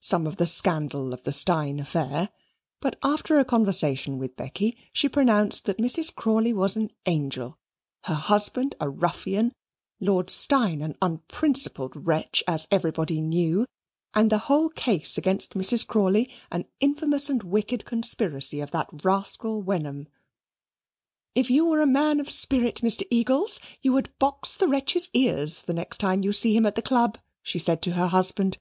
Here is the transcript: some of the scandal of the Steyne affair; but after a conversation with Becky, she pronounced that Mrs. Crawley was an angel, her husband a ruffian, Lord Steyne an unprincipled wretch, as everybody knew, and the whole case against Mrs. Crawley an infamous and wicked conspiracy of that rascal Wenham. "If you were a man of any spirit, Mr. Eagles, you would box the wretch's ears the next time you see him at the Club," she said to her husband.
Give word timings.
some 0.00 0.26
of 0.26 0.36
the 0.36 0.46
scandal 0.46 1.12
of 1.12 1.24
the 1.24 1.32
Steyne 1.32 1.78
affair; 1.78 2.30
but 2.80 2.96
after 3.02 3.38
a 3.38 3.44
conversation 3.44 4.16
with 4.16 4.34
Becky, 4.34 4.74
she 4.90 5.06
pronounced 5.06 5.66
that 5.66 5.76
Mrs. 5.76 6.14
Crawley 6.14 6.54
was 6.54 6.76
an 6.76 6.90
angel, 7.04 7.58
her 8.04 8.14
husband 8.14 8.74
a 8.80 8.88
ruffian, 8.88 9.52
Lord 10.00 10.30
Steyne 10.30 10.80
an 10.80 10.96
unprincipled 11.02 11.94
wretch, 12.06 12.42
as 12.48 12.66
everybody 12.70 13.20
knew, 13.20 13.66
and 14.14 14.30
the 14.30 14.38
whole 14.48 14.70
case 14.70 15.18
against 15.18 15.52
Mrs. 15.52 15.86
Crawley 15.86 16.30
an 16.50 16.64
infamous 16.80 17.28
and 17.28 17.42
wicked 17.42 17.84
conspiracy 17.84 18.60
of 18.62 18.70
that 18.70 18.88
rascal 19.04 19.60
Wenham. 19.60 20.08
"If 21.34 21.50
you 21.50 21.66
were 21.66 21.82
a 21.82 21.86
man 21.86 22.18
of 22.18 22.28
any 22.28 22.32
spirit, 22.32 22.76
Mr. 22.76 23.02
Eagles, 23.10 23.60
you 23.82 23.92
would 23.92 24.08
box 24.18 24.56
the 24.56 24.68
wretch's 24.68 25.10
ears 25.12 25.64
the 25.64 25.74
next 25.74 25.98
time 25.98 26.24
you 26.24 26.32
see 26.32 26.56
him 26.56 26.64
at 26.64 26.76
the 26.76 26.80
Club," 26.80 27.18
she 27.42 27.58
said 27.58 27.82
to 27.82 27.92
her 27.92 28.06
husband. 28.06 28.56